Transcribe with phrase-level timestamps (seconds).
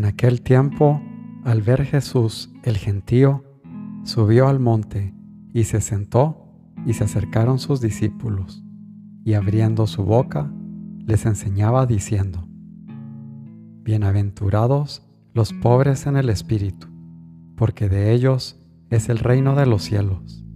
[0.00, 0.98] En aquel tiempo,
[1.44, 3.44] al ver Jesús el gentío,
[4.02, 5.14] subió al monte
[5.52, 6.54] y se sentó
[6.86, 8.64] y se acercaron sus discípulos,
[9.26, 10.50] y abriendo su boca,
[11.04, 12.48] les enseñaba diciendo,
[13.82, 16.86] Bienaventurados los pobres en el espíritu,
[17.54, 18.58] porque de ellos
[18.88, 20.46] es el reino de los cielos.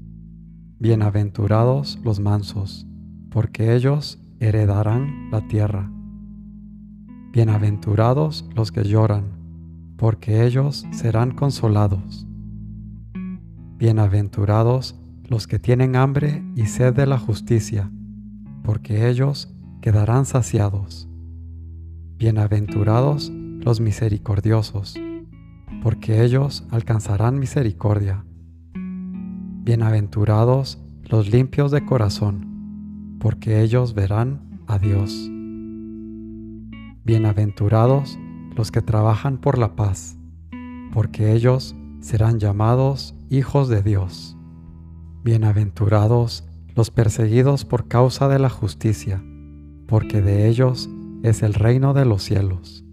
[0.79, 2.87] Bienaventurados los mansos,
[3.30, 5.91] porque ellos heredarán la tierra.
[7.30, 9.34] Bienaventurados los que lloran,
[9.97, 12.27] porque ellos serán consolados.
[13.79, 14.98] Bienaventurados
[15.29, 17.91] los que tienen hambre y sed de la justicia,
[18.62, 21.09] porque ellos quedarán saciados.
[22.16, 24.95] Bienaventurados los misericordiosos,
[25.83, 28.24] porque ellos alcanzarán misericordia.
[28.74, 35.30] Bienaventurados los limpios de corazón, porque ellos verán a Dios.
[37.05, 38.18] Bienaventurados
[38.57, 40.16] los que trabajan por la paz,
[40.93, 44.37] porque ellos serán llamados hijos de Dios.
[45.24, 49.23] Bienaventurados los perseguidos por causa de la justicia,
[49.87, 50.88] porque de ellos
[51.23, 52.85] es el reino de los cielos.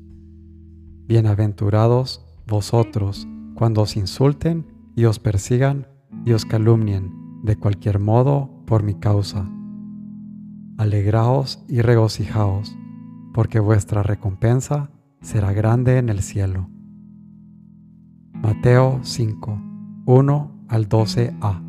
[1.08, 4.66] Bienaventurados vosotros cuando os insulten
[4.96, 5.88] y os persigan
[6.26, 7.12] y os calumnien
[7.44, 9.50] de cualquier modo por mi causa.
[10.78, 12.76] Alegraos y regocijaos,
[13.34, 16.68] porque vuestra recompensa será grande en el cielo.
[18.34, 19.62] Mateo 5,
[20.06, 21.62] 1 al 12a.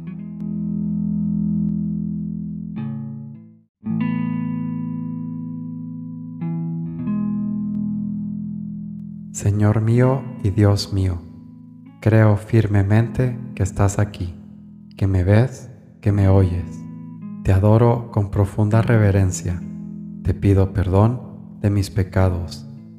[9.33, 11.21] Señor mío y Dios mío,
[12.01, 14.35] creo firmemente que estás aquí,
[14.97, 16.81] que me ves, que me oyes.
[17.43, 19.61] Te adoro con profunda reverencia.
[20.23, 22.72] Te pido perdón de mis pecados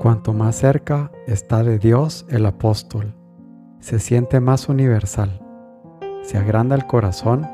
[0.00, 3.14] Cuanto más cerca está de Dios el apóstol,
[3.80, 5.40] se siente más universal,
[6.22, 7.48] se agranda el corazón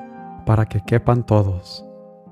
[0.45, 1.87] para que quepan todos,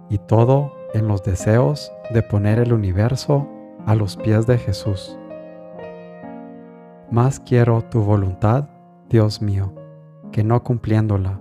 [0.09, 3.47] y todo en los deseos de poner el universo
[3.87, 5.16] a los pies de Jesús.
[7.10, 8.69] Más quiero tu voluntad,
[9.09, 9.72] Dios mío,
[10.32, 11.41] que no cumpliéndola,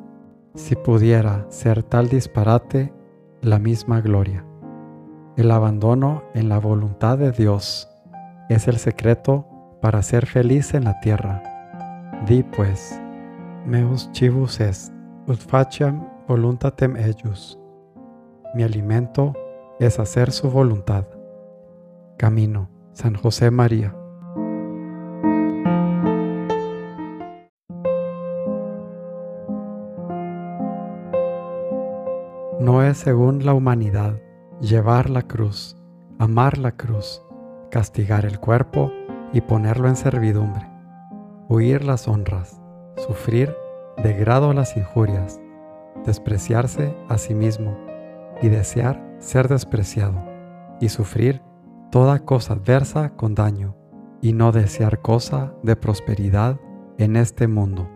[0.53, 2.93] si pudiera ser tal disparate
[3.41, 4.45] la misma gloria.
[5.37, 7.89] El abandono en la voluntad de Dios
[8.49, 9.45] es el secreto
[9.79, 11.41] para ser feliz en la tierra.
[12.25, 12.99] Di pues,
[13.65, 14.91] meus chivus est,
[15.27, 17.57] ut faciam voluntatem ejus.
[18.55, 19.33] Mi alimento
[19.79, 21.05] es hacer su voluntad.
[22.17, 23.95] Camino, San José María.
[32.59, 34.19] No es según la humanidad
[34.59, 35.77] llevar la cruz,
[36.17, 37.23] amar la cruz,
[37.69, 38.91] castigar el cuerpo
[39.33, 40.67] y ponerlo en servidumbre,
[41.47, 42.61] huir las honras,
[42.97, 43.55] sufrir
[43.97, 45.39] de grado las injurias,
[46.05, 47.77] despreciarse a sí mismo
[48.41, 50.23] y desear ser despreciado,
[50.79, 51.41] y sufrir
[51.91, 53.75] toda cosa adversa con daño,
[54.21, 56.57] y no desear cosa de prosperidad
[56.97, 57.89] en este mundo.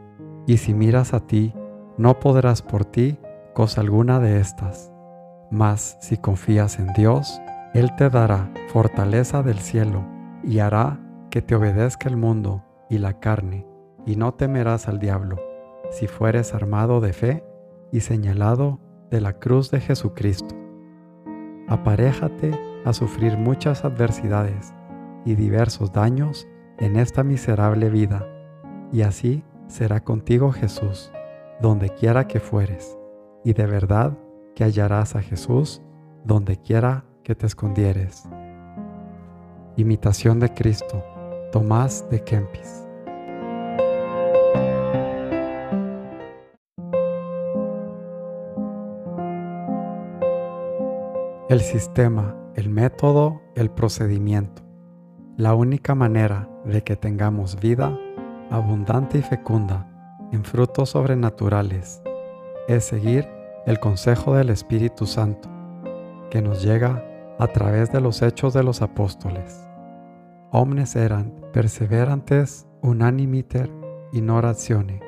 [0.48, 1.54] Y si miras a ti,
[1.98, 3.18] no podrás por ti
[3.54, 4.92] cosa alguna de estas.
[5.52, 7.40] Mas si confías en Dios,
[7.74, 10.06] él te dará fortaleza del cielo
[10.44, 11.00] y hará
[11.32, 13.66] que te obedezca el mundo y la carne,
[14.06, 15.38] y no temerás al diablo,
[15.90, 17.44] si fueres armado de fe
[17.92, 18.80] y señalado
[19.10, 20.56] de la cruz de Jesucristo.
[21.68, 22.52] Aparéjate
[22.86, 24.74] a sufrir muchas adversidades
[25.26, 26.48] y diversos daños
[26.78, 28.28] en esta miserable vida,
[28.92, 31.12] y así será contigo Jesús,
[31.60, 32.98] donde quiera que fueres,
[33.44, 34.16] y de verdad
[34.54, 35.82] que hallarás a Jesús
[36.24, 38.24] donde quiera que te escondieres.
[39.78, 41.04] Imitación de Cristo,
[41.52, 42.84] Tomás de Kempis.
[51.50, 54.64] El sistema, el método, el procedimiento.
[55.38, 57.98] La única manera de que tengamos vida
[58.50, 59.90] abundante y fecunda
[60.32, 62.02] en frutos sobrenaturales
[62.68, 63.28] es seguir
[63.66, 65.50] el consejo del Espíritu Santo,
[66.30, 67.04] que nos llega
[67.40, 69.68] a través de los hechos de los apóstoles.
[70.52, 73.72] Omnes eran perseverantes unanimiter
[74.12, 75.02] in oratione.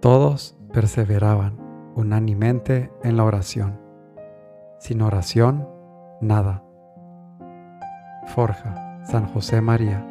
[0.00, 1.58] Todos perseveraban
[1.94, 3.80] unánimemente en la oración.
[4.78, 5.68] Sin oración,
[6.20, 6.64] nada.
[8.34, 10.06] Forja, San José María.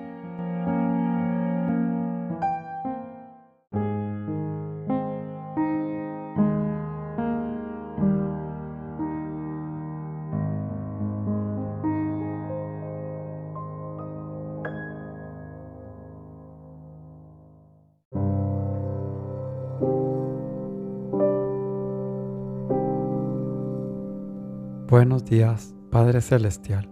[24.92, 26.90] Buenos días, Padre Celestial.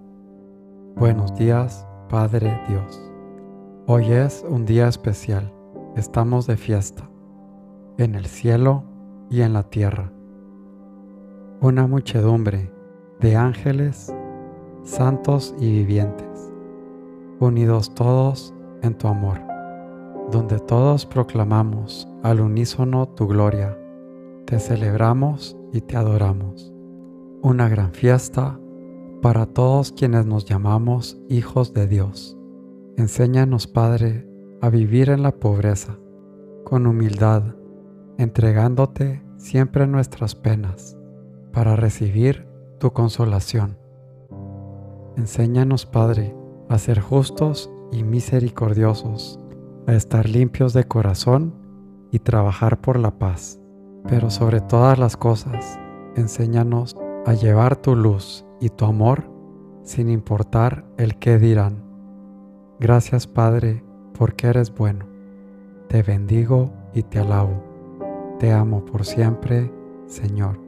[0.96, 3.12] Buenos días, Padre Dios.
[3.88, 5.54] Hoy es un día especial.
[5.98, 7.10] Estamos de fiesta,
[7.98, 8.86] en el cielo
[9.30, 10.14] y en la tierra.
[11.60, 12.72] Una muchedumbre
[13.20, 14.16] de ángeles,
[14.84, 16.54] santos y vivientes,
[17.42, 19.42] unidos todos en tu amor,
[20.32, 23.78] donde todos proclamamos al unísono tu gloria,
[24.46, 26.74] te celebramos y te adoramos
[27.42, 28.60] una gran fiesta
[29.22, 32.38] para todos quienes nos llamamos hijos de Dios.
[32.98, 34.28] Enséñanos, Padre,
[34.62, 35.98] a vivir en la pobreza,
[36.66, 37.44] con humildad,
[38.18, 40.98] entregándote siempre nuestras penas,
[41.54, 42.48] para recibir
[42.80, 43.78] tu consolación.
[45.16, 46.36] Enséñanos, Padre,
[46.68, 49.40] a ser justos y misericordiosos,
[49.88, 51.54] a estar limpios de corazón
[52.12, 53.60] y trabajar por la paz.
[54.08, 55.80] Pero sobre todas las cosas,
[56.16, 56.96] enséñanos
[57.30, 59.30] a llevar tu luz y tu amor
[59.84, 61.84] sin importar el qué dirán.
[62.80, 63.84] Gracias Padre,
[64.18, 65.06] porque eres bueno.
[65.90, 67.64] Te bendigo y te alabo.
[68.40, 69.72] Te amo por siempre,
[70.08, 70.60] Señor.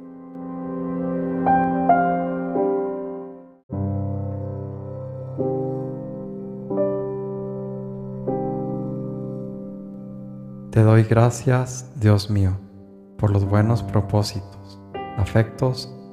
[10.70, 12.52] Te doy gracias, Dios mío,
[13.18, 14.80] por los buenos propósitos,
[15.18, 15.92] afectos